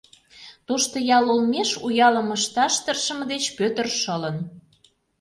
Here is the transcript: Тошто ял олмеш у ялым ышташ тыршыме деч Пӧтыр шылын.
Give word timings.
Тошто 0.67 0.95
ял 1.17 1.25
олмеш 1.33 1.69
у 1.85 1.87
ялым 2.07 2.29
ышташ 2.37 2.73
тыршыме 2.83 3.25
деч 3.33 3.43
Пӧтыр 3.57 3.87
шылын. 3.99 4.37